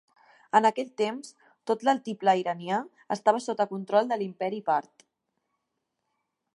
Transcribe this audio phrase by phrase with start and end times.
[0.59, 1.29] En aquell temps,
[1.71, 2.81] tot l'altiplà iranià
[3.19, 5.07] estava sota control de l'imperi Part.